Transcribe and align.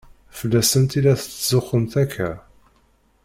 Fell-asent 0.37 0.91
i 0.99 0.99
la 1.03 1.13
tetzuxxumt 1.21 1.93
akka? 2.03 2.29